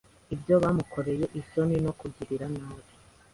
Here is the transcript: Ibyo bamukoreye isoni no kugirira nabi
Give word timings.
Ibyo 0.35 0.55
bamukoreye 0.63 1.25
isoni 1.41 1.75
no 1.85 1.91
kugirira 1.99 2.45
nabi 2.55 2.83